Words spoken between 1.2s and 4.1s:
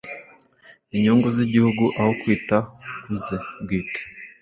z’igihugu aho kwita ku ze bwite